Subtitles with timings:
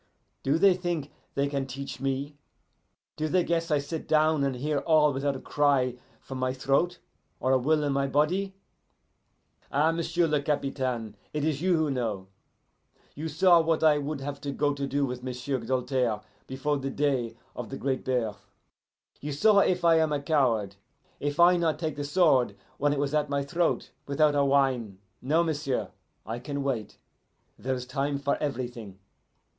[0.41, 2.35] Do they think they can teach me?
[3.17, 6.97] Do they guess I sit down and hear all without a cry from my throat
[7.39, 8.55] or a will in my body?
[9.71, 12.29] Ah, m'sieu' le Capitaine, it is you who know.
[13.13, 17.37] You saw what I would have go to do with M'sieu' Doltaire before the day
[17.55, 18.49] of the Great Birth.
[19.19, 20.77] You saw if I am coward
[21.19, 24.97] if I not take the sword when it was at my throat without a whine.
[25.21, 25.89] No, m'sieu',
[26.25, 26.97] I can wait.
[27.59, 28.97] Then is a time for everything.